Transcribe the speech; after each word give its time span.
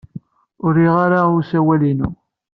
Ur 0.65 0.71
rriɣ 0.75 0.95
ara 1.05 1.19
i 1.27 1.31
usawal-inu. 1.37 2.09